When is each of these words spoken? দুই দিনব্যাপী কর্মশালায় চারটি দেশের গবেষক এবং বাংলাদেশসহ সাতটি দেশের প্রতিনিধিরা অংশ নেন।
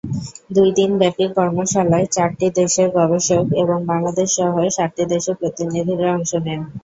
দুই 0.51 0.69
দিনব্যাপী 0.77 1.25
কর্মশালায় 1.35 2.07
চারটি 2.07 2.47
দেশের 2.57 2.87
গবেষক 2.97 3.45
এবং 3.61 3.77
বাংলাদেশসহ 3.85 4.45
সাতটি 4.69 5.03
দেশের 5.11 5.35
প্রতিনিধিরা 5.41 6.07
অংশ 6.15 6.31
নেন। 6.45 6.61